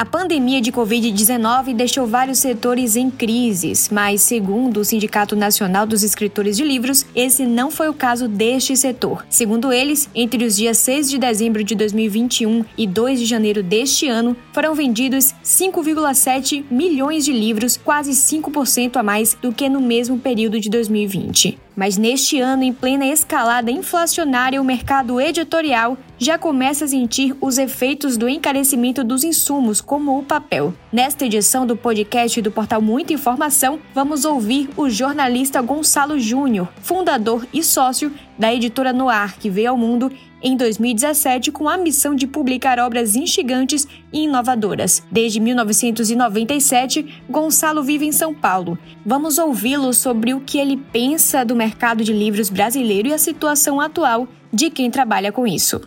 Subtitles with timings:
[0.00, 6.02] A pandemia de Covid-19 deixou vários setores em crises, mas, segundo o Sindicato Nacional dos
[6.02, 9.26] Escritores de Livros, esse não foi o caso deste setor.
[9.28, 14.08] Segundo eles, entre os dias 6 de dezembro de 2021 e 2 de janeiro deste
[14.08, 20.18] ano, foram vendidos 5,7 milhões de livros, quase 5% a mais do que no mesmo
[20.18, 21.58] período de 2020.
[21.80, 27.56] Mas neste ano, em plena escalada inflacionária, o mercado editorial já começa a sentir os
[27.56, 30.74] efeitos do encarecimento dos insumos, como o papel.
[30.92, 37.46] Nesta edição do podcast do portal Muita Informação, vamos ouvir o jornalista Gonçalo Júnior, fundador
[37.52, 40.10] e sócio da editora Noir, que veio ao mundo
[40.42, 45.00] em 2017 com a missão de publicar obras instigantes e inovadoras.
[45.12, 48.76] Desde 1997, Gonçalo vive em São Paulo.
[49.06, 53.80] Vamos ouvi-lo sobre o que ele pensa do mercado de livros brasileiro e a situação
[53.80, 55.80] atual de quem trabalha com isso.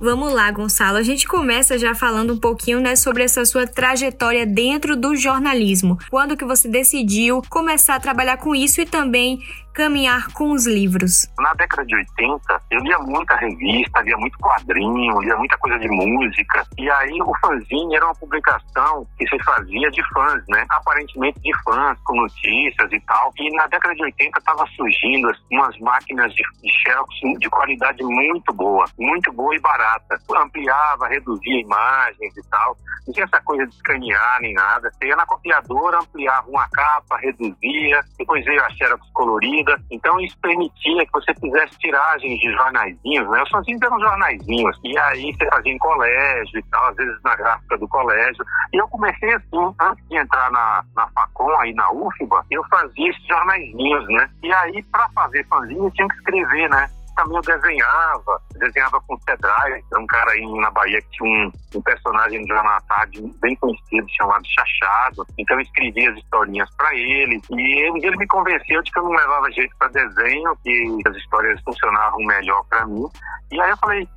[0.00, 0.96] Vamos lá, Gonçalo.
[0.96, 5.98] A gente começa já falando um pouquinho, né, sobre essa sua trajetória dentro do jornalismo.
[6.08, 9.40] Quando que você decidiu começar a trabalhar com isso e também
[9.72, 11.28] caminhar com os livros?
[11.38, 15.88] Na década de 80, eu lia muita revista, lia muito quadrinho, lia muita coisa de
[15.88, 16.66] música.
[16.78, 20.64] E aí o fanzine era uma publicação que se fazia de fãs, né?
[20.70, 23.32] Aparentemente de fãs, com notícias e tal.
[23.38, 28.52] E na década de 80 estava surgindo umas máquinas de, de xerox de qualidade muito
[28.52, 30.20] boa, muito boa e barata.
[30.36, 32.76] Ampliava, reduzia imagens e tal.
[33.06, 34.90] Não tinha essa coisa de escanear nem nada.
[34.90, 39.59] Você ia na copiadora, ampliava uma capa, reduzia, depois veio a xerox colorida
[39.90, 43.42] então isso permitia que você fizesse tiragens de jornaizinhos, né?
[43.42, 44.78] Os fanzines eram jornaizinhos.
[44.84, 48.44] E aí você fazia em colégio e tal, às vezes na gráfica do colégio.
[48.72, 53.10] E eu comecei assim, antes de entrar na, na Facom, aí na UFBA, eu fazia
[53.10, 54.30] esses jornaizinhos, né?
[54.42, 56.90] E aí, para fazer fanzine, eu tinha que escrever, né?
[57.28, 61.82] Eu desenhava, desenhava com o Cedrai, um cara aí na Bahia que tinha um, um
[61.82, 65.26] personagem do Jornal Tarde bem conhecido, chamado Chachado.
[65.38, 67.40] Então eu escrevia as historinhas para ele.
[67.50, 67.56] E
[68.00, 71.60] dia ele me convenceu de que eu não levava jeito para desenho, que as histórias
[71.62, 73.06] funcionavam melhor para mim.
[73.52, 74.08] E aí eu falei,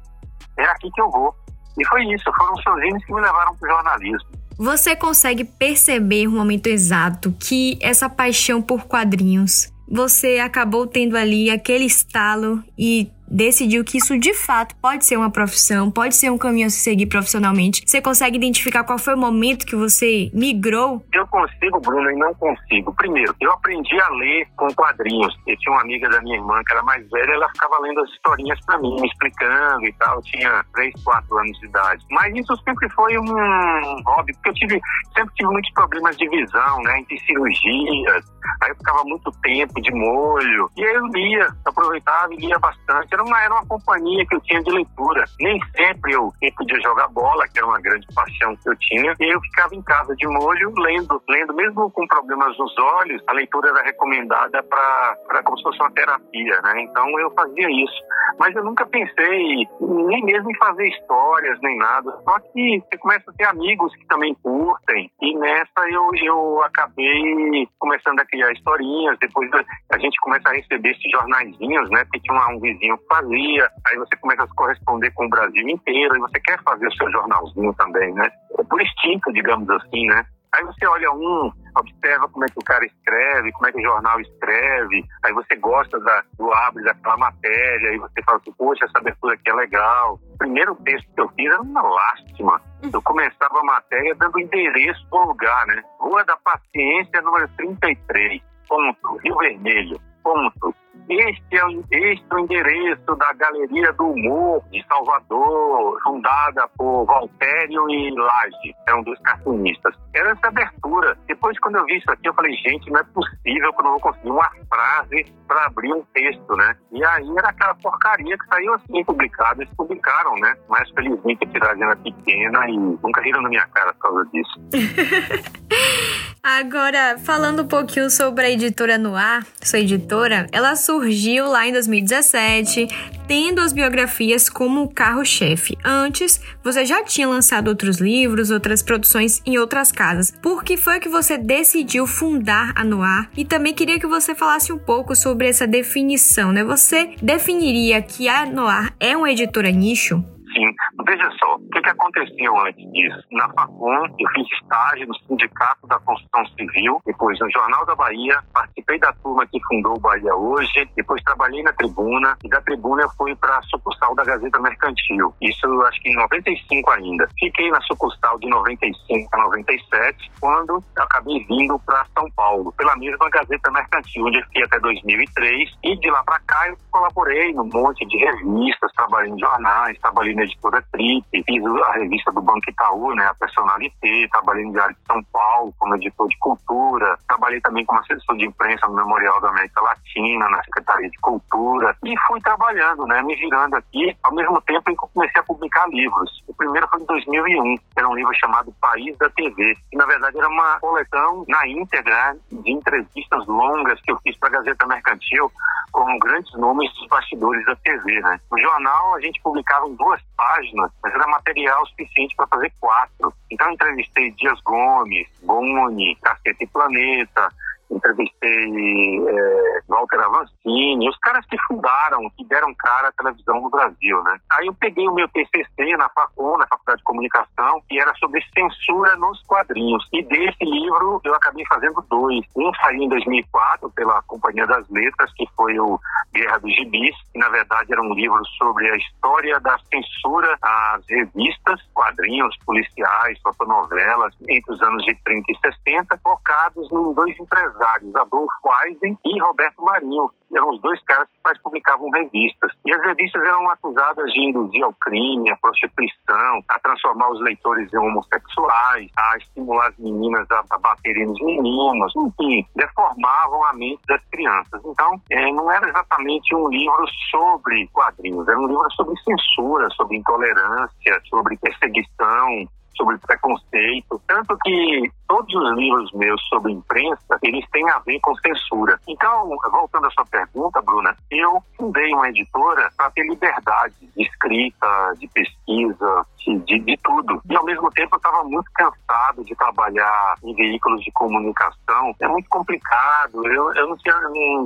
[0.57, 1.35] é aqui que eu vou.
[1.77, 4.29] E foi isso, foram os sozinhos que me levaram para o jornalismo.
[4.57, 11.49] Você consegue perceber no momento exato que essa paixão por quadrinhos você acabou tendo ali
[11.49, 16.37] aquele estalo e decidiu que isso de fato pode ser uma profissão, pode ser um
[16.37, 17.83] caminho a se seguir profissionalmente.
[17.85, 21.03] Você consegue identificar qual foi o momento que você migrou?
[21.11, 22.93] Eu consigo, Bruno, e não consigo.
[22.93, 25.35] Primeiro, eu aprendi a ler com quadrinhos.
[25.47, 28.09] Eu tinha uma amiga da minha irmã que era mais velha, ela ficava lendo as
[28.11, 30.15] historinhas para mim, me explicando e tal.
[30.17, 32.05] Eu tinha 3, 4 anos de idade.
[32.11, 34.81] Mas isso sempre foi um hobby, porque eu tive,
[35.17, 38.32] sempre tive muitos problemas de visão, né, entre cirurgias.
[38.63, 40.69] Aí eu ficava muito tempo de molho.
[40.77, 44.41] E aí eu lia, aproveitava e lia bastante era uma, era uma companhia que eu
[44.41, 45.23] tinha de leitura.
[45.39, 49.13] Nem sempre eu, eu podia jogar bola, que era uma grande paixão que eu tinha,
[49.19, 53.33] e eu ficava em casa de molho lendo, lendo mesmo com problemas nos olhos, a
[53.33, 56.81] leitura era recomendada para como se fosse uma terapia, né?
[56.81, 58.03] Então eu fazia isso.
[58.39, 62.11] Mas eu nunca pensei nem mesmo em fazer histórias, nem nada.
[62.23, 67.67] Só que você começa a ter amigos que também curtem, e nessa eu, eu acabei
[67.77, 69.49] começando a criar historinhas, depois
[69.91, 72.03] a gente começa a receber esses jornaizinhos, né?
[72.05, 76.15] Porque tinha um, vizinho fazia, aí você começa a se corresponder com o Brasil inteiro,
[76.15, 78.29] e você quer fazer o seu jornalzinho também, né?
[78.57, 80.25] É por instinto, digamos assim, né?
[80.53, 83.83] Aí você olha um, observa como é que o cara escreve, como é que o
[83.83, 88.85] jornal escreve, aí você gosta da, do abre daquela matéria, aí você fala assim, poxa,
[88.85, 90.19] essa abertura aqui é legal.
[90.33, 92.61] O primeiro texto que eu fiz era uma lástima.
[92.91, 95.81] Eu começava a matéria dando endereço para o lugar, né?
[95.99, 100.75] Rua da Paciência, número 33, ponto, Rio Vermelho, ponto.
[101.09, 107.05] Este é, o, este é o endereço da Galeria do Humor de Salvador, fundada por
[107.05, 109.95] Valtério e Lage, eram dois cartunistas.
[110.13, 111.17] Era essa abertura.
[111.27, 113.91] Depois, quando eu vi isso aqui, eu falei, gente, não é possível que eu não
[113.91, 116.75] vou conseguir uma frase para abrir um texto, né?
[116.91, 119.61] E aí era aquela porcaria que saiu assim publicado.
[119.61, 120.55] Eles publicaram, né?
[120.69, 124.61] Mas felizmente a tiragem era pequena e nunca riram na minha cara por causa disso.
[126.45, 132.85] Agora, falando um pouquinho sobre a editora Noir, sua editora, ela surgiu lá em 2017,
[133.25, 135.77] tendo as biografias como carro-chefe.
[135.85, 140.33] Antes, você já tinha lançado outros livros, outras produções em outras casas.
[140.41, 143.29] Por que foi que você decidiu fundar a Noir?
[143.37, 146.61] E também queria que você falasse um pouco sobre essa definição, né?
[146.61, 150.21] Você definiria que a Noir é uma editora nicho?
[150.53, 150.71] Sim.
[151.05, 153.23] Veja só, o que, que aconteceu antes disso?
[153.31, 158.39] Na FACOM, eu fiz estágio no Sindicato da Construção Civil, depois no Jornal da Bahia,
[158.53, 163.03] participei da turma que fundou o Bahia Hoje, depois trabalhei na Tribuna, e da Tribuna
[163.03, 165.33] eu fui para a sucursal da Gazeta Mercantil.
[165.41, 167.27] Isso acho que em 95 ainda.
[167.39, 173.29] Fiquei na sucursal de 95 a 97, quando acabei vindo para São Paulo, pela mesma
[173.29, 178.05] Gazeta Mercantil, onde fiquei até 2003, e de lá para cá eu colaborei num monte
[178.05, 183.15] de revistas, trabalhei em jornais, trabalhei na editora Trip, fiz a revista do Banco Itaú,
[183.15, 187.85] né, a Personalité, trabalhei no Diário de São Paulo como editor de cultura, trabalhei também
[187.85, 192.41] como assessor de imprensa no Memorial da América Latina, na Secretaria de Cultura, e fui
[192.41, 196.43] trabalhando, né, me girando aqui, ao mesmo tempo em que eu comecei a publicar livros.
[196.47, 200.37] O primeiro foi em 2001, era um livro chamado País da TV, que na verdade
[200.37, 205.51] era uma coleção na íntegra de entrevistas longas que eu fiz para a Gazeta Mercantil
[205.91, 208.39] com grandes nomes dos bastidores da TV, né.
[208.51, 213.33] No jornal a gente publicava duas páginas, mas era material suficiente para fazer quatro.
[213.51, 217.49] Então entrevistei Dias Gomes, Boni, Cacete Planeta,
[217.95, 224.21] entrevistei é, Walter Avancini, os caras que fundaram, que deram cara à televisão no Brasil,
[224.23, 224.37] né?
[224.51, 228.43] Aí eu peguei o meu TCC na FACON, na Faculdade de Comunicação, que era sobre
[228.53, 230.07] censura nos quadrinhos.
[230.11, 232.45] E desse livro eu acabei fazendo dois.
[232.55, 235.99] Um saiu em 2004 pela Companhia das Letras, que foi o
[236.33, 241.03] Guerra dos Gibis, que na verdade era um livro sobre a história da censura às
[241.07, 247.82] revistas, quadrinhos, policiais, fotonovelas, entre os anos de 30 e 60, focados em dois empresários
[247.83, 250.31] empresários, Adolfo Eisen e Roberto Marinho.
[250.55, 252.71] Eram os dois caras que mais publicavam revistas.
[252.85, 257.91] E as revistas eram acusadas de induzir ao crime, à prostituição, a transformar os leitores
[257.91, 264.23] em homossexuais, a estimular as meninas a, baterem nos meninos, enfim, deformavam a mente das
[264.25, 264.81] crianças.
[264.85, 270.17] Então, é, não era exatamente um livro sobre quadrinhos, era um livro sobre censura, sobre
[270.17, 274.21] intolerância, sobre perseguição, sobre preconceito.
[274.27, 278.99] Tanto que todos os livros meus sobre imprensa, eles têm a ver com censura.
[279.07, 285.13] Então, voltando à sua pergunta, Bruna, eu fundei uma editora para ter liberdade de escrita,
[285.17, 287.41] de pesquisa, de, de tudo.
[287.49, 292.13] E, ao mesmo tempo, eu estava muito cansado de trabalhar em veículos de comunicação.
[292.19, 293.45] É muito complicado.
[293.47, 294.15] Eu, eu não tinha,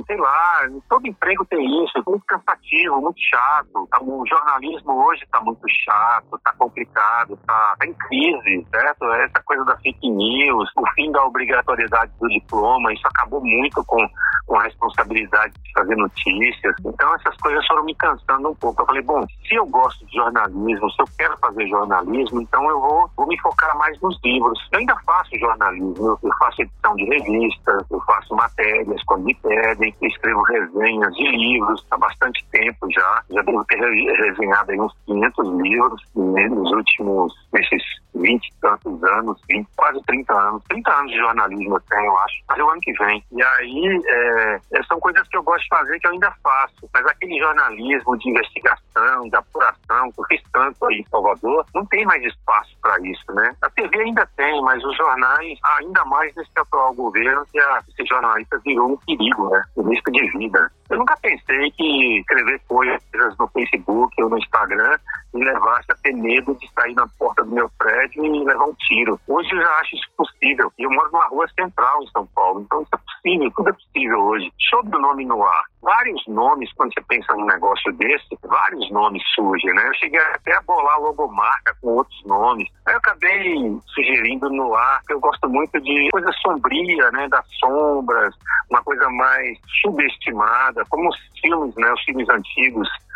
[0.06, 1.98] sei lá, todo emprego tem isso.
[1.98, 3.88] É muito cansativo, muito chato.
[4.02, 9.04] O jornalismo hoje está muito chato, está complicado, está tá em crise, certo?
[9.12, 13.98] Essa coisa da fake news, o fim da obrigatoriedade do diploma, isso acabou muito com,
[14.46, 16.74] com a responsabilidade de fazer notícias.
[16.84, 18.82] Então essas coisas foram me cansando um pouco.
[18.82, 22.80] Eu falei, bom, se eu gosto de jornalismo, se eu quero fazer jornalismo, então eu
[22.80, 24.58] vou, vou me focar mais nos livros.
[24.72, 29.94] Eu ainda faço jornalismo, eu faço edição de revistas, eu faço matérias quando me pedem,
[30.02, 33.22] escrevo resenhas de livros há bastante tempo já.
[33.30, 37.82] Já devo ter resenhado aí uns 500 livros né, nos últimos, nesses
[38.18, 40.62] 20 e tantos anos, 20, quase 30 anos.
[40.68, 42.36] 30 anos de jornalismo eu tenho, eu acho.
[42.48, 43.24] Mas é o ano que vem.
[43.32, 46.88] E aí, é, são coisas que eu gosto de fazer que eu ainda faço.
[46.92, 51.86] Mas aquele jornalismo de investigação, de apuração, que eu fiz tanto aí em Salvador, não
[51.86, 53.54] tem mais espaço para isso, né?
[53.62, 58.06] A TV ainda tem, mas os jornais, ainda mais nesse atual governo, que a, esse
[58.06, 59.62] jornalista virou um perigo, né?
[59.76, 60.70] Um risco de vida.
[60.90, 63.02] Eu nunca pensei que escrever coisas
[63.38, 64.98] no Facebook ou no Instagram
[65.34, 68.74] me levasse a ter medo de sair na porta do meu prédio e levar um
[68.74, 69.20] tiro.
[69.28, 70.72] Hoje eu já acho isso possível.
[70.78, 74.20] Eu moro numa rua central em São Paulo, então isso é possível, tudo é possível
[74.20, 74.52] hoje.
[74.58, 75.64] Show do nome no ar.
[75.80, 79.86] Vários nomes, quando você pensa num negócio desse, vários nomes surgem, né?
[79.86, 82.68] Eu cheguei até a bolar logomarca com outros nomes.
[82.86, 87.28] Aí eu acabei sugerindo no ar, que eu gosto muito de coisa sombria, né?
[87.28, 88.34] Das sombras,
[88.70, 91.92] uma coisa mais subestimada, como os filmes, né?
[91.92, 93.07] Os filmes antigos os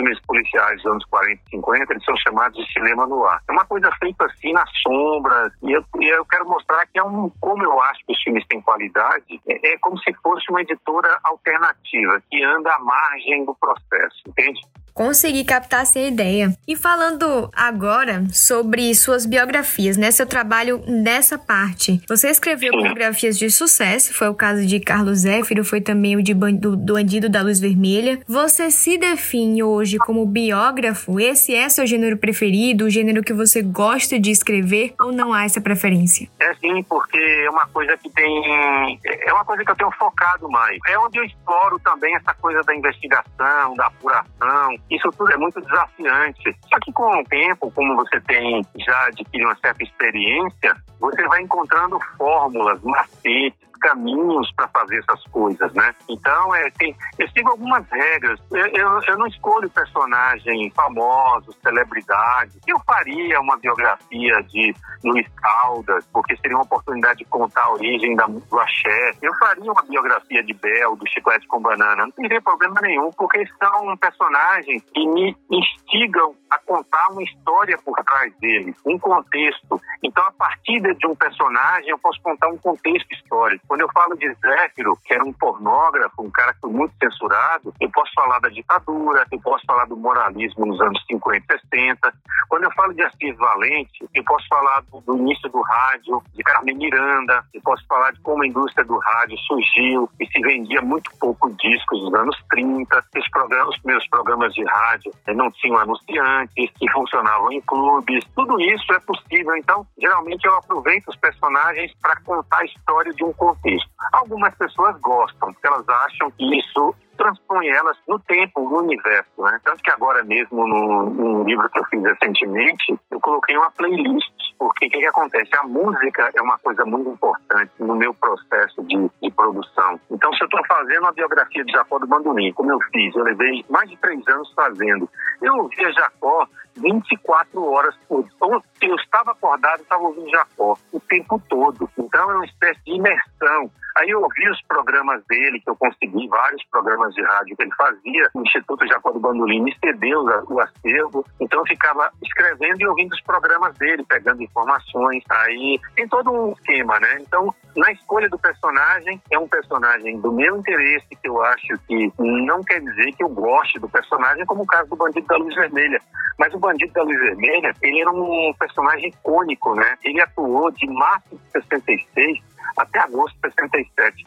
[0.00, 3.40] filmes policiais dos anos 40 e 50, eles são chamados de cinema no ar.
[3.48, 7.04] É uma coisa feita assim nas sombras, e eu, e eu quero mostrar que é
[7.04, 10.62] um, como eu acho que os filmes têm qualidade, é, é como se fosse uma
[10.62, 14.60] editora alternativa, que anda à margem do processo, entende?
[14.94, 16.54] Consegui captar essa ideia.
[16.66, 20.10] E falando agora sobre suas biografias, né?
[20.10, 22.00] Seu trabalho nessa parte.
[22.08, 26.34] Você escreveu biografias de sucesso, foi o caso de Carlos Zéfiro, foi também o de
[26.34, 28.20] do, do Bandido da Luz Vermelha.
[28.28, 31.18] Você se define hoje como biógrafo?
[31.18, 35.44] Esse é seu gênero preferido, o gênero que você gosta de escrever ou não há
[35.44, 36.28] essa preferência?
[36.38, 38.98] É sim, porque é uma coisa que tem.
[39.04, 40.78] É uma coisa que eu tenho focado mais.
[40.86, 45.60] É onde eu exploro também essa coisa da investigação, da apuração, isso tudo é muito
[45.60, 46.56] desafiante.
[46.68, 51.42] Só que com o tempo, como você tem já adquirido uma certa experiência, você vai
[51.42, 55.94] encontrando fórmulas, macetes, caminhos para fazer essas coisas, né?
[56.08, 58.38] Então, é, tem, eu sigo algumas regras.
[58.50, 62.58] Eu, eu, eu não escolho personagens famosos, celebridades.
[62.66, 68.14] Eu faria uma biografia de Luiz Caldas, porque seria uma oportunidade de contar a origem
[68.14, 69.12] da, do axé.
[69.22, 72.04] Eu faria uma biografia de Bel, do Chiclete com Banana.
[72.04, 77.96] Não teria problema nenhum, porque são personagens que me instigam a contar uma história por
[78.04, 79.80] trás deles, um contexto.
[80.02, 83.64] Então, a partir de um personagem, eu posso contar um contexto histórico.
[83.68, 87.72] Quando eu falo de Zéfiro, que era um pornógrafo, um cara que foi muito censurado,
[87.80, 92.12] eu posso falar da ditadura, eu posso falar do moralismo nos anos 50 e 60.
[92.48, 96.42] Quando eu falo de Assis Valente, eu posso falar do, do início do rádio, de
[96.42, 100.80] Carmen Miranda, eu posso falar de como a indústria do rádio surgiu e se vendia
[100.82, 103.04] muito pouco discos nos anos 30.
[103.16, 108.24] Os, programas, os primeiros programas de rádio eh, não tinham anunciantes, que funcionavam em clubes.
[108.34, 109.56] Tudo isso é possível.
[109.56, 113.88] Então, geralmente eu aproveito os personagens para contar a história de um contexto.
[114.12, 119.30] Algumas pessoas gostam, porque elas acham que isso transpõe elas no tempo, no universo.
[119.38, 119.60] Né?
[119.62, 124.49] Tanto que agora mesmo, no, no livro que eu fiz recentemente, eu coloquei uma playlist,
[124.60, 125.48] porque o que, que, acontece?
[125.58, 129.98] A música é uma coisa muito importante no meu processo de, de produção.
[130.10, 133.24] Então, se eu estou fazendo a biografia de Jacó do Bandolim, como eu fiz, eu
[133.24, 135.08] levei mais de três anos fazendo,
[135.40, 138.60] eu ouvia Jacó 24 horas por dia.
[138.82, 141.88] Eu estava acordado, estava ouvindo Jacó o tempo todo.
[141.98, 143.70] Então, é uma espécie de imersão.
[143.96, 147.74] Aí eu ouvi os programas dele, que eu consegui, vários programas de rádio que ele
[147.74, 148.30] fazia.
[148.34, 151.24] O Instituto Jacó do Bandolim me cedeu o acervo.
[151.40, 155.22] Então eu ficava escrevendo e ouvindo os programas dele, pegando informações.
[155.30, 157.18] Aí tem todo um esquema, né?
[157.20, 162.12] Então, na escolha do personagem, é um personagem do meu interesse, que eu acho que
[162.18, 165.54] não quer dizer que eu goste do personagem, como o caso do Bandido da Luz
[165.54, 166.00] Vermelha.
[166.38, 169.96] Mas o Bandido da Luz Vermelha, ele era um personagem icônico, né?
[170.04, 172.38] Ele atuou de março de 66
[172.76, 174.19] até agosto de 67.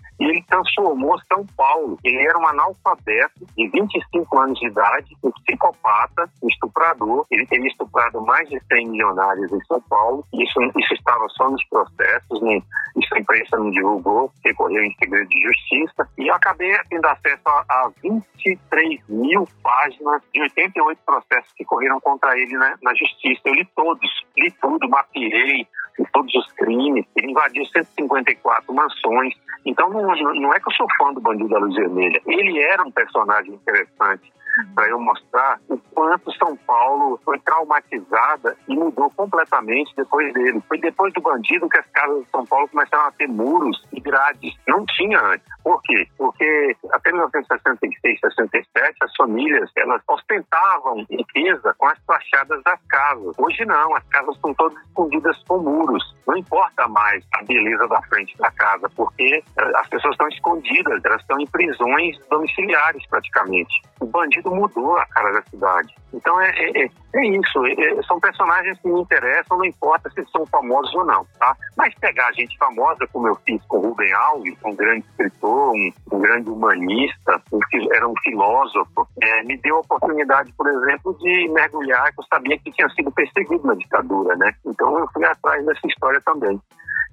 [0.53, 1.97] Transformou São Paulo.
[2.03, 7.25] Ele era um analfabeto de 25 anos de idade, um psicopata, um estuprador.
[7.31, 10.23] Ele teria estuprado mais de 100 milionários em São Paulo.
[10.31, 12.61] Isso, isso estava só nos processos, né?
[12.95, 16.07] isso a imprensa não divulgou, recorreu em segredo de justiça.
[16.19, 21.99] E eu acabei tendo acesso a, a 23 mil páginas de 88 processos que correram
[21.99, 23.41] contra ele né, na justiça.
[23.45, 25.67] Eu li todos, li tudo, mapeei,
[26.11, 29.33] todos os crimes, ele invadiu 154 mansões.
[29.65, 32.83] Então não, não é que eu sou fã do Bandido da Luz Vermelha, ele era
[32.83, 34.31] um personagem interessante
[34.75, 40.61] para eu mostrar o quanto São Paulo foi traumatizada e mudou completamente depois dele.
[40.67, 43.99] Foi depois do bandido que as casas de São Paulo começaram a ter muros e
[43.99, 44.53] grades.
[44.67, 45.47] Não tinha antes.
[45.63, 46.07] Por quê?
[46.17, 53.35] Porque até 1966, 67, as famílias elas ostentavam riqueza com as fachadas das casas.
[53.37, 56.15] Hoje não, as casas estão todas escondidas com muros.
[56.27, 61.03] Não importa mais a beleza da frente da casa, porque eh, as pessoas estão escondidas,
[61.03, 63.81] elas estão em prisões domiciliares praticamente.
[63.99, 65.93] O bandido mudou a cara da cidade.
[66.13, 67.65] Então é, é, é isso.
[67.65, 71.55] É, é, são personagens que me interessam, não importa se são famosos ou não, tá?
[71.75, 76.19] Mas pegar gente famosa, como eu fiz com Rubem Alves, um grande escritor, um, um
[76.19, 77.59] grande humanista, um,
[77.91, 82.57] era um filósofo, é, me deu a oportunidade, por exemplo, de mergulhar, que eu sabia
[82.59, 84.53] que tinha sido perseguido na ditadura, né?
[84.65, 86.59] Então eu fui atrás dessa história também.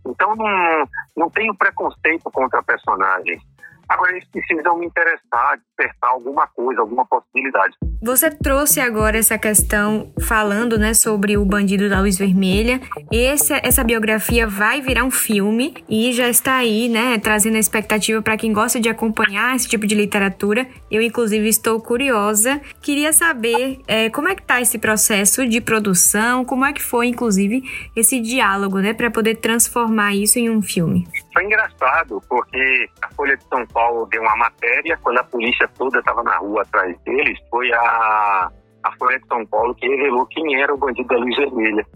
[0.06, 3.42] Então não, não tenho preconceito contra personagens.
[3.90, 7.74] Agora eles precisam me interessar, despertar alguma coisa, alguma possibilidade.
[8.00, 12.80] Você trouxe agora essa questão falando, né, sobre o bandido da luz vermelha.
[13.10, 18.22] Esse, essa biografia vai virar um filme e já está aí, né, trazendo a expectativa
[18.22, 20.68] para quem gosta de acompanhar esse tipo de literatura.
[20.88, 22.60] Eu, inclusive, estou curiosa.
[22.80, 27.08] Queria saber é, como é que está esse processo de produção, como é que foi,
[27.08, 27.64] inclusive,
[27.96, 31.08] esse diálogo, né, para poder transformar isso em um filme.
[31.32, 33.79] Foi engraçado, porque a Folha de São Paulo
[34.10, 38.50] deu uma matéria, quando a polícia toda estava na rua atrás deles, foi a,
[38.84, 41.86] a Folha de São Paulo que revelou quem era o bandido da luz vermelha.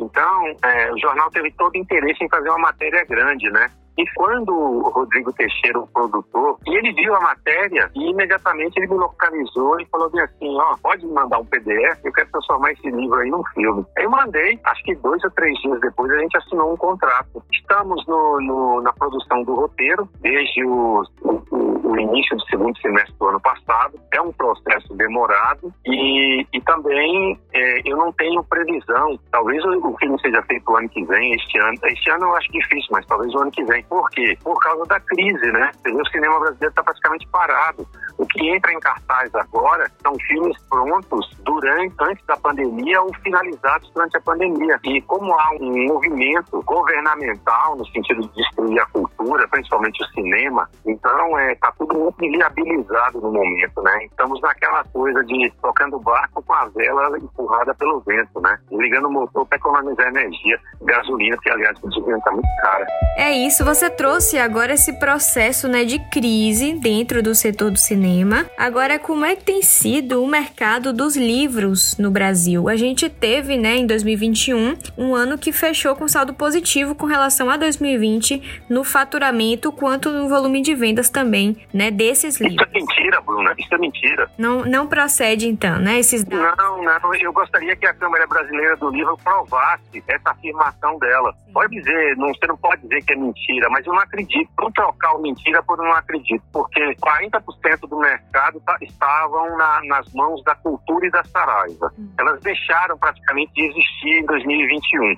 [0.00, 3.70] Então, é, o jornal teve todo interesse em fazer uma matéria grande, né?
[3.98, 8.96] E quando o Rodrigo Teixeira, o produtor, ele viu a matéria e imediatamente ele me
[8.96, 13.18] localizou e falou assim, ó, pode me mandar um PDF, eu quero transformar esse livro
[13.18, 13.84] aí num filme.
[13.98, 17.42] Aí eu mandei, acho que dois ou três dias depois a gente assinou um contrato.
[17.52, 23.14] Estamos no, no na produção do roteiro, desde o, o, o início do segundo semestre
[23.18, 24.00] do ano passado.
[24.12, 29.18] É um processo demorado e, e também é, eu não tenho previsão.
[29.30, 31.78] Talvez o, filme seja feito o ano que vem, este ano.
[31.84, 33.82] Este ano eu acho difícil, mas talvez o ano que vem.
[33.84, 34.36] Por quê?
[34.42, 35.70] Por causa da crise, né?
[35.86, 37.86] O cinema brasileiro está praticamente parado.
[38.18, 43.90] O que entra em cartaz agora são filmes prontos durante, antes da pandemia ou finalizados
[43.92, 44.78] durante a pandemia.
[44.84, 50.68] E como há um movimento governamental no sentido de destruir a cultura, principalmente o cinema,
[50.86, 54.04] então é tá tudo muito viabilizado no momento, né?
[54.04, 58.58] Estamos naquela coisa de tocando o barco com a vela empurrada pelo vento, né?
[58.70, 62.86] Ligando o motor para economizar energia, gasolina, que aliás está muito cara.
[63.16, 68.46] É isso, você trouxe agora esse processo, né, de crise dentro do setor do cinema.
[68.56, 72.68] Agora, como é que tem sido o mercado dos livros no Brasil?
[72.68, 77.50] A gente teve, né, em 2021, um ano que fechou com saldo positivo com relação
[77.50, 82.66] a 2020 no faturamento quanto no volume de vendas também, né, desses livros.
[82.66, 83.54] Isso é mentira, Bruna.
[83.58, 84.30] Isso é mentira.
[84.38, 86.56] Não, não procede então, né, esses dados.
[86.56, 87.14] Não, não.
[87.14, 91.34] Eu gostaria que a Câmara Brasileira do Livro provasse essa afirmação dela.
[91.52, 94.50] Pode dizer, não, você não pode dizer que é mentira, mas eu não acredito.
[94.56, 100.12] Vamos trocar o mentira por não acredito, porque 40% do mercado tá, estavam na, nas
[100.12, 101.92] mãos da cultura e da Saraiva.
[101.98, 102.10] Hum.
[102.18, 105.16] Elas deixaram praticamente de existir em 2021.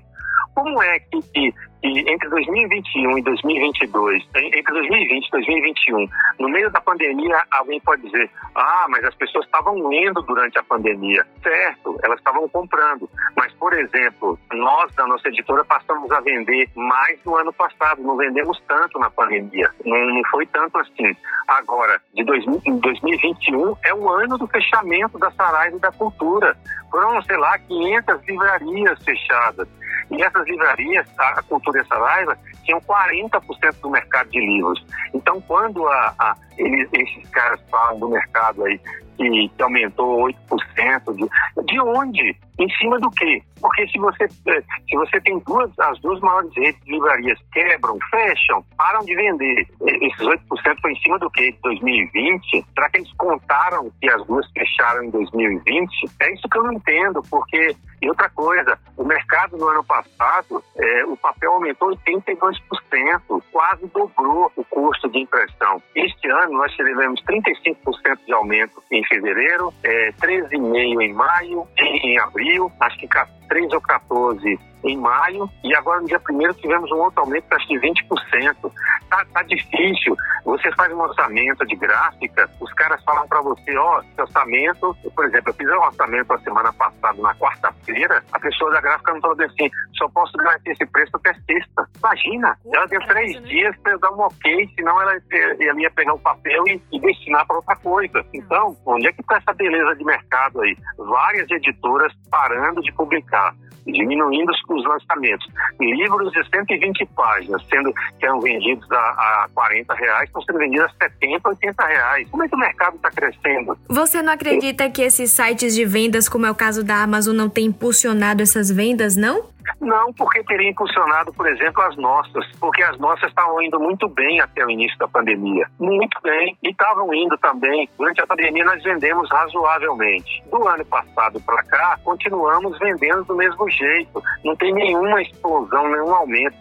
[0.55, 1.55] Como é que, que
[1.85, 6.09] entre 2021 e 2022, entre 2020 e 2021,
[6.41, 10.63] no meio da pandemia, alguém pode dizer: ah, mas as pessoas estavam lendo durante a
[10.63, 11.27] pandemia.
[11.43, 13.09] Certo, elas estavam comprando.
[13.37, 18.17] Mas, por exemplo, nós da nossa editora passamos a vender mais no ano passado, não
[18.17, 19.71] vendemos tanto na pandemia.
[19.85, 21.15] Não, foi tanto assim.
[21.47, 26.57] Agora, de 2000, 2021 é o ano do fechamento da Saraiva e da Cultura.
[26.91, 29.69] Foram, sei lá, 500 livrarias fechadas.
[30.11, 34.85] E essas livrarias, a Cultura e Saraiva, tinham 40% do mercado de livros.
[35.13, 38.81] Então, quando a, a, eles, esses caras falam do mercado aí
[39.17, 42.37] que, aumentou 8%, de, de onde?
[42.59, 43.43] Em cima do quê?
[43.61, 47.99] Porque se você, eh, se você tem duas, as duas maiores redes de livrarias quebram,
[48.11, 51.51] fecham, param de vender, esses 8% foi em cima do quê?
[51.51, 52.65] De 2020?
[52.75, 55.91] Será que eles contaram que as duas fecharam em 2020?
[56.21, 60.63] É isso que eu não entendo, porque, e outra coisa, o mercado no ano passado,
[60.77, 65.83] é, o papel aumentou 82%, quase dobrou o custo de impressão.
[65.97, 72.19] Este ano nós tivemos 35% de aumento em fevereiro, é, 13,5% em maio, em, em
[72.19, 73.09] abril, acho que
[73.49, 77.69] 13 ou 14 em maio, e agora no dia 1 tivemos um outro aumento, acho
[77.69, 78.73] de 20%.
[79.09, 80.17] Tá, tá difícil.
[80.45, 85.25] Você faz um orçamento de gráfica, os caras falam para você, ó, oh, orçamento, por
[85.25, 89.21] exemplo, eu fiz um orçamento a semana passada, na quarta-feira, a pessoa da gráfica não
[89.21, 91.89] falou assim, só posso garantir esse preço até sexta.
[91.99, 93.49] Imagina, ela deu três né?
[93.49, 95.15] dias para dar um ok, senão ela,
[95.61, 98.25] ela ia pegar o papel e, e destinar para outra coisa.
[98.35, 100.77] Então, onde é que está essa beleza de mercado aí?
[100.99, 103.55] Várias editoras parando de publicar
[103.87, 105.47] diminuindo os lançamentos.
[105.81, 110.87] Livros de 120 páginas, sendo que eram vendidos a, a 40 reais, estão sendo vendidos
[110.87, 112.29] a 70, 80 reais.
[112.31, 113.79] Como é que o mercado está crescendo?
[113.89, 117.49] Você não acredita que esses sites de vendas, como é o caso da Amazon, não
[117.49, 119.54] tem impulsionado essas vendas, não?
[119.81, 124.41] Não, porque teria impulsionado, por exemplo, as nossas, porque as nossas estavam indo muito bem
[124.41, 125.67] até o início da pandemia.
[125.79, 126.57] Muito bem.
[126.63, 127.89] E estavam indo também.
[127.99, 130.43] Durante a pandemia, nós vendemos razoavelmente.
[130.51, 134.23] Do ano passado para cá, continuamos vendendo do mesmo jeito.
[134.45, 136.57] Não tem nenhuma explosão, nenhum aumento.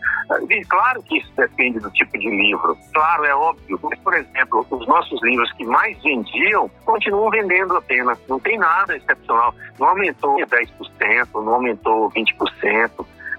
[0.49, 2.77] E claro que isso depende do tipo de livro.
[2.93, 3.79] Claro, é óbvio.
[3.83, 8.17] Mas, por exemplo, os nossos livros que mais vendiam continuam vendendo apenas.
[8.27, 9.53] Não tem nada excepcional.
[9.79, 12.92] Não aumentou 10%, não aumentou 20%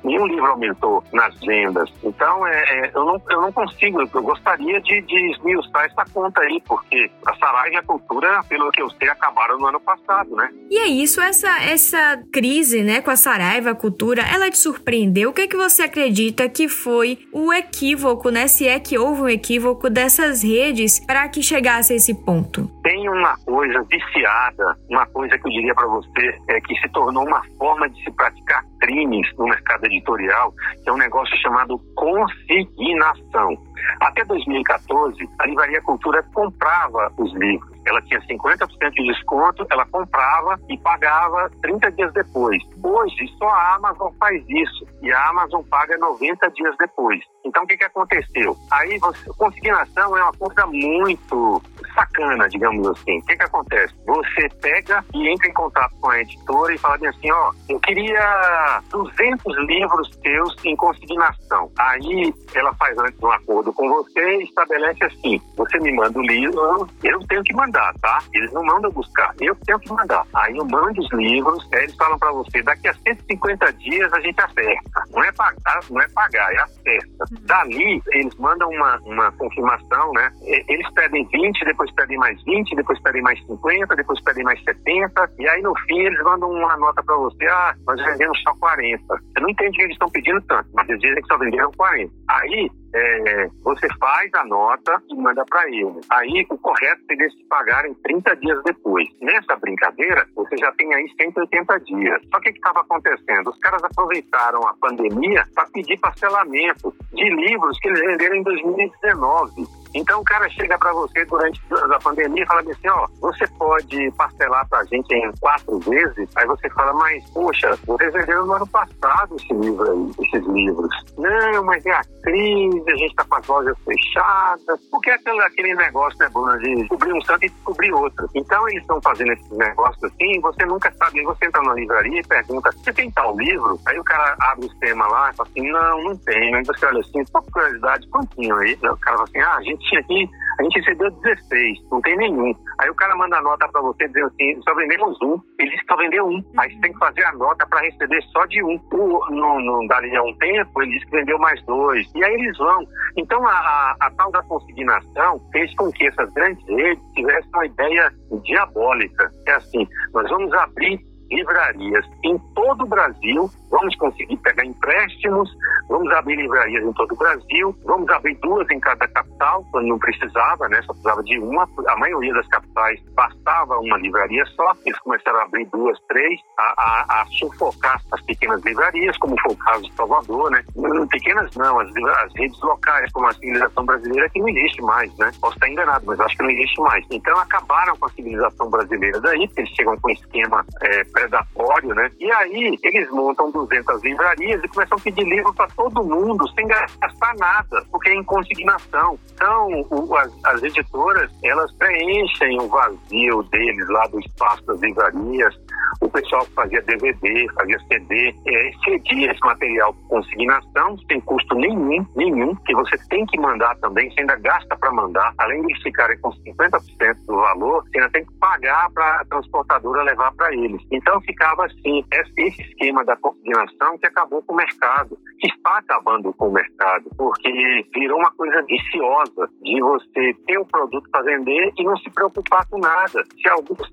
[0.05, 1.91] nenhum livro aumentou nas vendas.
[2.03, 6.41] Então, é, é, eu, não, eu não consigo, eu gostaria de, de esmiuçar essa conta
[6.43, 10.37] aí, porque a Saraiva e a Cultura, pelo que eu sei, acabaram no ano passado,
[10.37, 10.51] né?
[10.71, 15.31] E é isso, essa, essa crise né, com a Saraiva, a Cultura, ela te surpreendeu?
[15.31, 18.47] O que, é que você acredita que foi o equívoco, né?
[18.47, 22.74] Se é que houve um equívoco dessas redes para que chegasse a esse ponto?
[22.85, 27.27] Tem uma coisa viciada, uma coisa que eu diria para você, é que se tornou
[27.27, 33.57] uma forma de se praticar crimes no mercado editorial, que é um negócio chamado consignação.
[34.01, 37.75] Até 2014, a Livraria Cultura comprava os livros.
[37.87, 42.63] Ela tinha 50% de desconto, ela comprava e pagava 30 dias depois.
[42.83, 47.21] Hoje, só a Amazon faz isso e a Amazon paga 90 dias depois.
[47.45, 48.57] Então, o que, que aconteceu?
[48.71, 51.63] Aí, você, consignação é uma coisa muito
[51.95, 53.19] sacana, digamos assim.
[53.19, 53.95] O que, que acontece?
[54.07, 58.83] Você pega e entra em contato com a editora e fala assim: ó, eu queria
[58.91, 61.71] 200 livros teus em consignação.
[61.79, 66.23] Aí, ela faz antes um acordo acordo com você estabelece assim: você me manda o
[66.23, 68.19] livro, eu tenho que mandar, tá?
[68.35, 70.27] Eles não mandam buscar, eu tenho que mandar.
[70.35, 74.41] Aí eu mando os livros, eles falam para você: daqui a 150 dias a gente
[74.41, 75.03] acerta.
[75.11, 77.25] Não é pagar, não é pagar, é acerta.
[77.43, 80.31] Dali, eles mandam uma, uma confirmação, né?
[80.43, 85.31] Eles pedem 20, depois pedem mais 20, depois pedem mais 50, depois pedem mais 70,
[85.39, 89.05] e aí no fim eles mandam uma nota para você: ah, nós vendemos só 40.
[89.07, 92.13] Você não entende que eles estão pedindo tanto, mas eles dizem que só venderam 40.
[92.29, 96.01] Aí é, você faz a nota e manda para ele.
[96.11, 99.09] Aí o correto seria se pagarem 30 dias depois.
[99.21, 102.23] Nessa brincadeira, você já tem aí 180 dias.
[102.33, 103.51] Só que o que estava acontecendo?
[103.51, 109.84] Os caras aproveitaram a pandemia para pedir parcelamento de livros que eles venderam em 2019.
[109.95, 114.11] Então o cara chega para você durante a pandemia e fala assim, ó, você pode
[114.13, 116.29] parcelar para a gente em quatro vezes?
[116.37, 120.91] Aí você fala, mas poxa, vocês venderam no ano passado esse livro aí, esses livros.
[121.17, 124.81] Não, mas é a crise, a gente está com as lojas fechadas.
[124.91, 128.29] Porque é aquele, aquele negócio, né, Bruno, de cobrir um santo e descobrir outro.
[128.35, 132.27] Então eles estão fazendo esses negócios assim, você nunca sabe, você entra na livraria e
[132.27, 133.79] pergunta, você tem tal livro?
[133.87, 136.55] Aí o cara abre o tema lá e fala assim, não, não tem.
[136.55, 138.75] Aí você olha assim, só curiosidade, quantinho aí?
[138.75, 142.17] O cara fala assim, ah, a gente tinha aqui, a gente recebeu 16, não tem
[142.17, 142.55] nenhum.
[142.81, 145.39] Aí o cara manda a nota para você dizendo assim, só vendemos um.
[145.59, 146.43] Ele disse que só vendeu um.
[146.59, 148.81] Aí você tem que fazer a nota para receber só de um.
[148.93, 152.11] O, não, não dali a um tempo, ele disse que vendeu mais dois.
[152.15, 152.85] E aí eles vão.
[153.17, 157.67] Então a, a, a tal da consignação fez com que essas grandes redes tivessem uma
[157.67, 159.31] ideia diabólica.
[159.47, 165.51] É assim, nós vamos abrir livrarias em todo o Brasil vamos conseguir pegar empréstimos,
[165.89, 169.99] vamos abrir livrarias em todo o Brasil, vamos abrir duas em cada capital, quando não
[169.99, 170.81] precisava, né?
[170.83, 171.69] Só precisava de uma.
[171.89, 176.63] A maioria das capitais bastava uma livraria só, eles começaram a abrir duas, três, a,
[176.63, 180.65] a, a sufocar as pequenas livrarias, como foi o caso de Salvador, né?
[181.11, 185.33] Pequenas não, as, as redes locais, como a civilização brasileira, que não existe mais, né?
[185.41, 187.05] Posso estar enganado, mas acho que não existe mais.
[187.11, 191.95] Então acabaram com a civilização brasileira daí, porque eles chegam com um esquema é, predatório,
[191.95, 192.11] né?
[192.21, 196.47] E aí eles montam do 200 livrarias e começam a pedir livro para todo mundo
[196.51, 199.19] sem gastar nada, porque é em consignação.
[199.33, 205.55] Então, o, as, as, editoras, elas preenchem o vazio deles lá do espaço das livrarias.
[206.01, 212.05] O pessoal fazia DVD, fazia CD, é, cedia esse material por consignação, sem custo nenhum,
[212.17, 215.33] nenhum, que você tem que mandar também, você ainda gasta para mandar.
[215.39, 220.03] Além de ficarem com 50% do valor, você ainda tem que pagar para a transportadora
[220.03, 220.83] levar para eles.
[220.91, 226.33] Então, ficava assim, esse esquema da consignação que acabou com o mercado, que está acabando
[226.35, 231.73] com o mercado, porque virou uma coisa viciosa de você ter um produto para vender
[231.77, 233.25] e não se preocupar com nada.
[233.25, 233.43] Se,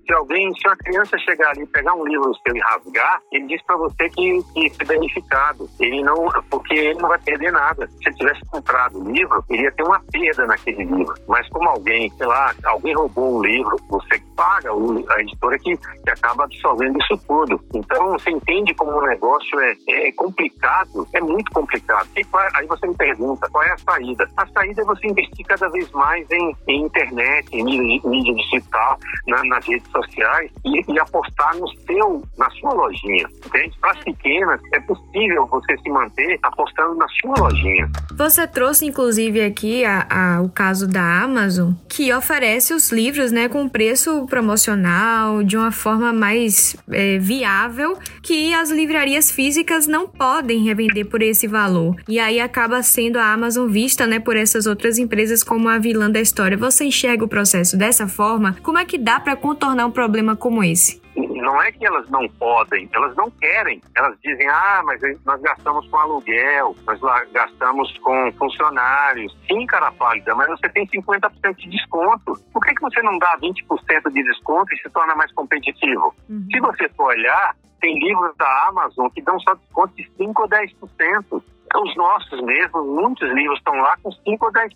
[0.05, 3.47] se alguém, se uma criança chegar ali e pegar um livro seu e rasgar, ele
[3.47, 5.69] diz para você que, que é beneficiado.
[5.79, 7.87] Ele não, porque ele não vai perder nada.
[7.87, 11.13] Se ele tivesse comprado o livro, ele ia ter uma perda naquele livro.
[11.27, 16.09] Mas como alguém, sei lá, alguém roubou um livro, você paga a editora que, que
[16.09, 17.61] acaba absorvendo isso tudo.
[17.73, 22.07] Então você entende como o negócio é, é complicado, é muito complicado.
[22.15, 24.27] E aí você me pergunta, qual é a saída?
[24.37, 28.97] A saída é você investir cada vez mais em, em internet, em mídia, mídia digital,
[29.27, 33.77] na, nas redes sociais e, e, apostar no seu, na sua lojinha, entende?
[33.79, 37.89] Para as pequenas, é possível você se manter apostando na sua lojinha.
[38.15, 43.49] Você trouxe, inclusive, aqui a, a, o caso da Amazon, que oferece os livros, né,
[43.49, 50.63] com preço promocional, de uma forma mais é, viável, que as livrarias físicas não podem
[50.63, 51.95] revender por esse valor.
[52.07, 56.09] E aí acaba sendo a Amazon vista, né, por essas outras empresas como a vilã
[56.09, 56.57] da história.
[56.57, 58.55] Você enxerga o processo dessa forma?
[58.61, 61.00] Como é que dá para contornar um problema como esse?
[61.41, 63.81] Não é que elas não podem, elas não querem.
[63.95, 66.99] Elas dizem, ah, mas nós gastamos com aluguel, nós
[67.31, 69.35] gastamos com funcionários.
[69.47, 72.33] Sim, cara pálida, mas você tem 50% de desconto.
[72.53, 76.13] Por que, que você não dá 20% de desconto e se torna mais competitivo?
[76.29, 76.47] Uhum.
[76.51, 80.47] Se você for olhar, tem livros da Amazon que dão só desconto de 5 ou
[80.47, 81.43] 10%.
[81.73, 84.69] Os nossos mesmo, muitos livros estão lá com 5 ou 10%.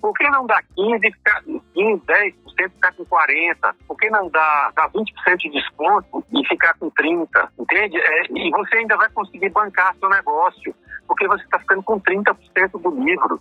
[0.00, 3.74] Por que não dá 15, ficar, 15 10%, ficar com 40%?
[3.86, 7.48] Por que não dá, dá 20% de desconto e ficar com 30%?
[7.58, 7.98] Entende?
[7.98, 10.74] É, e você ainda vai conseguir bancar seu negócio,
[11.06, 12.36] porque você está ficando com 30%
[12.80, 13.40] do livro.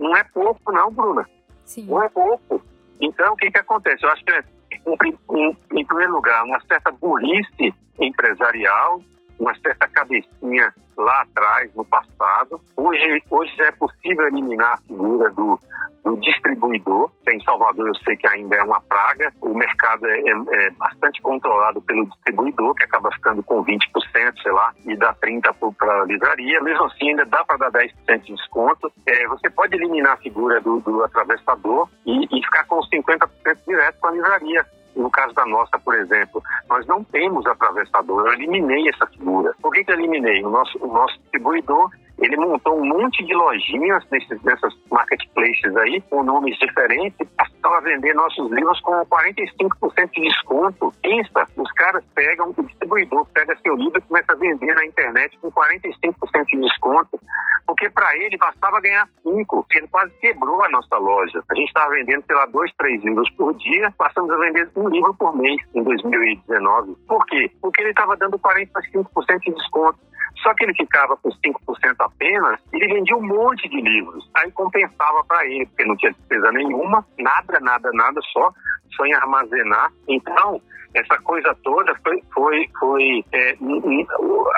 [0.00, 1.28] Não é pouco, não, Bruna.
[1.64, 1.86] Sim.
[1.86, 2.62] Não é pouco.
[3.00, 4.04] Então, o que, que acontece?
[4.04, 9.02] Eu acho que, em, em, em primeiro lugar, uma certa burrice empresarial
[9.42, 12.60] uma certa cabecinha lá atrás, no passado.
[12.76, 15.58] Hoje, hoje é possível eliminar a figura do,
[16.04, 17.10] do distribuidor.
[17.28, 19.32] Em Salvador eu sei que ainda é uma praga.
[19.40, 23.80] O mercado é, é, é bastante controlado pelo distribuidor, que acaba ficando com 20%,
[24.42, 26.60] sei lá, e dá 30% para a livraria.
[26.60, 28.92] Mesmo assim, ainda dá para dar 10% de desconto.
[29.06, 33.28] É, você pode eliminar a figura do, do atravessador e, e ficar com 50%
[33.66, 34.64] direto com a livraria.
[34.94, 38.26] No caso da nossa, por exemplo, nós não temos atravessador.
[38.26, 39.54] Eu eliminei essa figura.
[39.60, 40.44] Por que, que eu eliminei?
[40.44, 41.90] O nosso, o nosso distribuidor
[42.22, 47.80] ele montou um monte de lojinhas nesses, nessas marketplaces aí, com nomes diferentes, passou a
[47.80, 50.92] vender nossos livros com 45% de desconto.
[51.02, 55.36] Pensa, os caras pegam, o distribuidor pega seu livro e começa a vender na internet
[55.38, 57.20] com 45% de desconto,
[57.72, 61.42] porque para ele bastava ganhar 5, ele quase quebrou a nossa loja.
[61.50, 64.90] A gente estava vendendo, sei lá, dois, três livros por dia, passamos a vender um
[64.90, 66.94] livro por mês em 2019.
[67.08, 67.50] Por quê?
[67.62, 69.98] Porque ele estava dando 45% de desconto.
[70.42, 74.28] Só que ele ficava com 5% apenas, ele vendia um monte de livros.
[74.34, 78.52] Aí compensava para ele, porque não tinha despesa nenhuma, nada, nada, nada, só,
[78.94, 79.90] só em armazenar.
[80.06, 80.60] Então,
[80.94, 83.56] essa coisa toda foi, foi, foi é,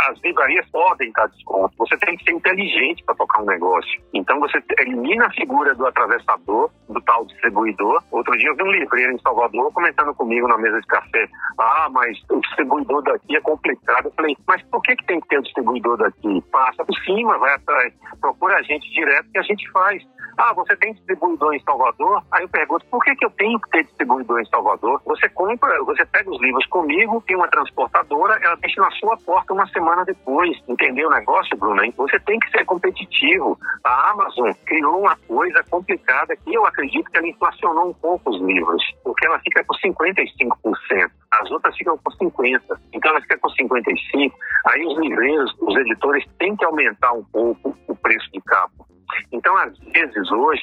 [0.08, 1.74] as livrarias podem dar desconto.
[1.78, 4.02] Você tem que ser inteligente para tocar um negócio.
[4.12, 8.02] Então você elimina a figura do atravessador, do tal distribuidor.
[8.10, 11.28] Outro dia eu vi um livreiro em Salvador comentando comigo na mesa de café.
[11.58, 14.06] Ah, mas o distribuidor daqui é complicado.
[14.06, 16.42] Eu falei, mas por que, que tem que ter o distribuidor daqui?
[16.50, 20.02] Passa por cima, vai atrás, procura a gente direto que a gente faz.
[20.36, 22.22] Ah, você tem distribuidor em Salvador?
[22.32, 25.00] Aí eu pergunto, por que, que eu tenho que ter distribuidor em Salvador?
[25.06, 29.52] Você compra, você pega os livros comigo, tem uma transportadora, ela deixa na sua porta
[29.52, 30.56] uma semana depois.
[30.68, 31.82] Entendeu o negócio, Bruno?
[31.96, 33.58] Você tem que ser competitivo.
[33.84, 38.40] A Amazon criou uma coisa complicada que eu acredito que ela inflacionou um pouco os
[38.42, 41.10] livros, porque ela fica com 55%.
[41.32, 42.60] As outras ficam com 50%.
[42.92, 44.32] Então ela fica com 55%.
[44.66, 48.84] Aí os livreiros, os editores têm que aumentar um pouco o preço de capa.
[49.32, 50.62] Então, às vezes, hoje,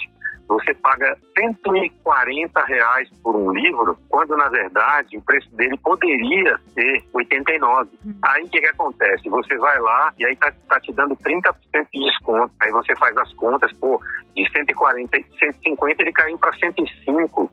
[0.51, 7.03] você paga 140 reais por um livro, quando na verdade o preço dele poderia ser
[7.13, 7.89] 89.
[8.03, 8.13] Uhum.
[8.21, 9.29] Aí o que, que acontece?
[9.29, 11.55] Você vai lá e aí tá, tá te dando 30%
[11.93, 12.53] de desconto.
[12.61, 14.01] Aí você faz as contas, pô,
[14.35, 17.49] de 140, 150 ele caiu para 105.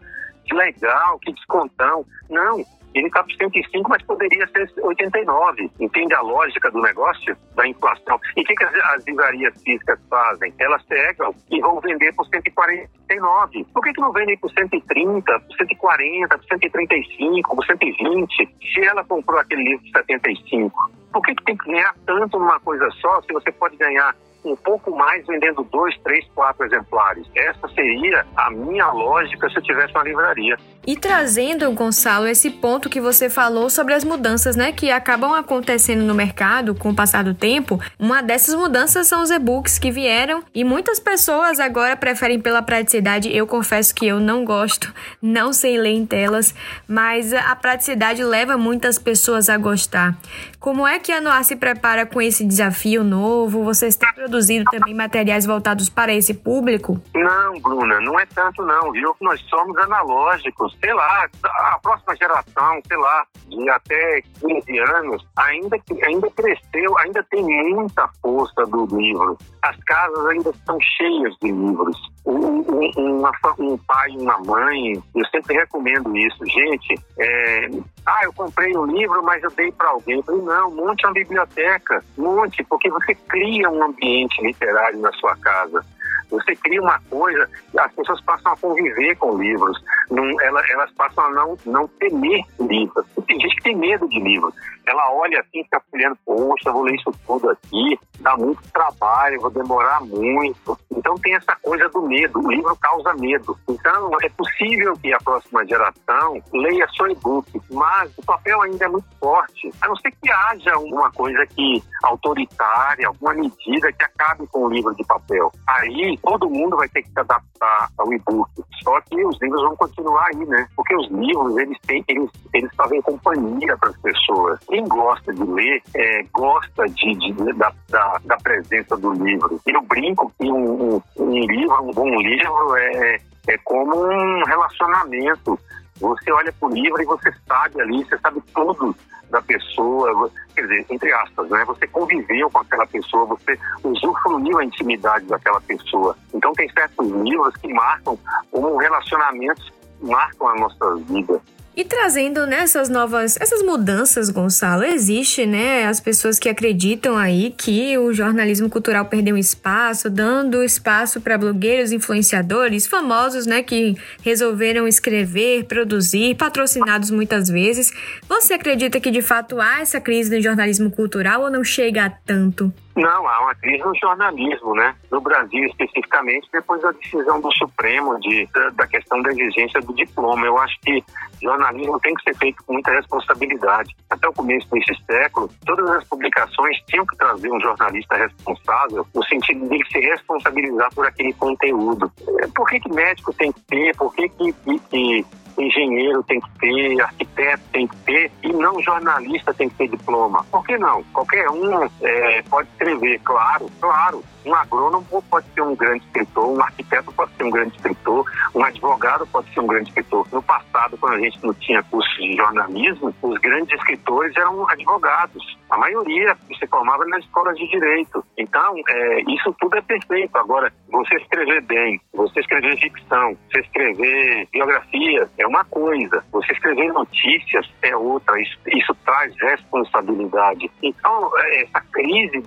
[0.48, 2.04] Que legal, que descontão.
[2.30, 5.70] Não, ele está por 105, mas poderia ser 89.
[5.78, 8.18] Entende a lógica do negócio, da inflação?
[8.36, 10.52] E o que, que as, as livrarias físicas fazem?
[10.58, 13.64] Elas pegam e vão vender por 149.
[13.72, 19.04] Por que, que não vendem por 130, por 140, por 135, por 120, se ela
[19.04, 20.90] comprou aquele livro de 75?
[21.12, 24.56] Por que, que tem que ganhar tanto numa coisa só se você pode ganhar um
[24.56, 27.26] pouco mais vendendo dois, três, quatro exemplares.
[27.34, 30.56] Essa seria a minha lógica se eu tivesse uma livraria.
[30.86, 36.02] E trazendo, Gonçalo, esse ponto que você falou sobre as mudanças, né, que acabam acontecendo
[36.02, 40.42] no mercado com o passar do tempo, uma dessas mudanças são os e-books que vieram
[40.54, 43.34] e muitas pessoas agora preferem pela praticidade.
[43.36, 46.54] Eu confesso que eu não gosto, não sei ler em telas,
[46.86, 50.16] mas a praticidade leva muitas pessoas a gostar.
[50.58, 53.62] Como é que a Noir se prepara com esse desafio novo?
[53.62, 57.00] Vocês têm produzido também materiais voltados para esse público?
[57.14, 59.16] Não, Bruna, não é tanto não, viu?
[59.20, 65.76] Nós somos analógicos, sei lá, a próxima geração, sei lá, de até 15 anos, ainda,
[66.02, 69.38] ainda cresceu, ainda tem muita força do livro.
[69.62, 71.96] As casas ainda estão cheias de livros.
[72.26, 76.44] Um, um, uma, um pai uma mãe, eu sempre recomendo isso.
[76.44, 77.68] Gente, é,
[78.04, 80.16] ah, eu comprei um livro, mas eu dei para alguém.
[80.16, 85.36] Eu falei, não, monte uma biblioteca, monte, porque você cria um ambiente literário na sua
[85.36, 85.84] casa.
[86.30, 91.24] Você cria uma coisa, as pessoas passam a conviver com livros, não, elas, elas passam
[91.24, 93.06] a não, não temer livros.
[93.26, 94.54] Tem gente que tem medo de livros.
[94.86, 99.50] Ela olha assim, fica olhando, poxa, vou ler isso tudo aqui, dá muito trabalho, vou
[99.50, 100.78] demorar muito.
[100.90, 103.56] Então tem essa coisa do medo, o livro causa medo.
[103.68, 108.88] Então é possível que a próxima geração leia só e-book, mas o papel ainda é
[108.88, 109.70] muito forte.
[109.82, 114.70] A não ser que haja alguma coisa que autoritária, alguma medida que acabe com o
[114.70, 115.52] livro de papel.
[115.66, 118.50] Aí todo mundo vai ter que se adaptar ao e-book.
[118.82, 120.66] Só que os livros vão continuar aí, né?
[120.76, 124.58] Porque os livros, eles têm, eles, eles fazem companhia para as pessoas.
[124.68, 129.60] Quem gosta de ler, é, gosta de, de da, da, da, presença do livro.
[129.66, 135.58] Eu brinco que um, um, um livro, um bom livro, é, é como um relacionamento.
[136.00, 138.94] Você olha para o livro e você sabe ali, você sabe tudo
[139.30, 141.64] da pessoa, quer dizer, entre aspas, né?
[141.66, 146.16] Você conviveu com aquela pessoa, você usufruiu a intimidade daquela pessoa.
[146.32, 148.18] Então tem certos livros que marcam
[148.50, 151.40] como relacionamentos marcam a nossa vida.
[151.78, 157.96] E trazendo né, novas, essas mudanças, Gonçalo, existe, né, as pessoas que acreditam aí que
[157.96, 165.66] o jornalismo cultural perdeu espaço, dando espaço para blogueiros, influenciadores, famosos, né, que resolveram escrever,
[165.66, 167.92] produzir, patrocinados muitas vezes.
[168.28, 172.10] Você acredita que de fato há essa crise no jornalismo cultural ou não chega a
[172.10, 172.74] tanto?
[172.98, 174.92] Não, há uma crise no jornalismo, né?
[175.08, 180.44] No Brasil, especificamente, depois da decisão do Supremo de, da, questão da exigência do diploma.
[180.44, 181.04] Eu acho que
[181.40, 183.94] jornalismo tem que ser feito com muita responsabilidade.
[184.10, 189.24] Até o começo desse século, todas as publicações tinham que trazer um jornalista responsável, no
[189.26, 192.10] sentido de se responsabilizar por aquele conteúdo.
[192.52, 193.96] Por que, que médico tem que ter?
[193.96, 194.52] Por que, que,
[194.90, 195.26] que
[195.60, 200.44] engenheiro tem que ter, arquiteto tem que ter, e não jornalista tem que ter diploma.
[200.50, 201.02] Por que não?
[201.12, 204.22] Qualquer um é, pode escrever, claro, claro.
[204.44, 208.64] Um agrônomo pode ser um grande escritor, um arquiteto pode ser um grande escritor, um
[208.64, 210.26] advogado pode ser um grande escritor.
[210.32, 215.58] No passado, quando a gente não tinha curso de jornalismo, os grandes escritores eram advogados.
[215.70, 218.24] A maioria se formava nas escolas de direito.
[218.36, 220.36] Então, é, isso tudo é perfeito.
[220.38, 226.92] Agora, você escrever bem, você escrever ficção, você escrever biografia é uma coisa, você escrever
[226.92, 228.40] notícias é outra.
[228.40, 230.70] Isso, isso traz responsabilidade.
[230.82, 232.42] Então, é, essa crise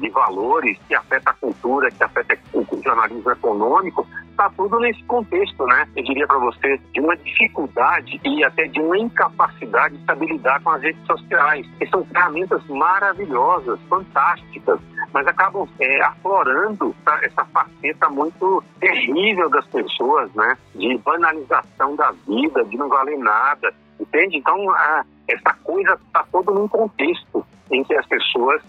[0.00, 5.66] de valores que afeta a cultura, que afeta o jornalismo econômico, está tudo nesse contexto,
[5.66, 5.88] né?
[5.96, 10.70] Eu diria para você, de uma dificuldade e até de uma incapacidade de estabilizar com
[10.70, 14.80] as redes sociais, que são ferramentas maravilhosas, fantásticas,
[15.12, 20.56] mas acabam é, aflorando essa, essa faceta muito terrível das pessoas, né?
[20.74, 24.36] De banalização da vida, de não valer nada, entende?
[24.36, 28.62] Então, a, essa coisa está todo num contexto em que as pessoas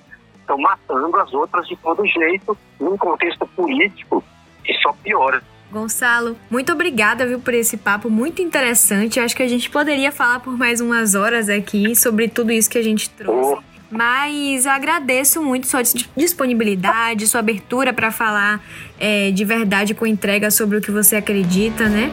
[0.49, 4.23] estão matando as outras de todo jeito, num contexto político
[4.63, 5.41] que só piora.
[5.71, 9.19] Gonçalo, muito obrigada, viu, por esse papo muito interessante.
[9.19, 12.77] Acho que a gente poderia falar por mais umas horas aqui sobre tudo isso que
[12.79, 13.53] a gente trouxe.
[13.53, 13.69] Oh.
[13.91, 15.81] Mas agradeço muito sua
[16.15, 18.63] disponibilidade, sua abertura para falar
[18.99, 22.11] é, de verdade com entrega sobre o que você acredita, né?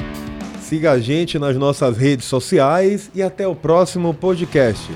[0.61, 4.91] Siga a gente nas nossas redes sociais e até o próximo podcast.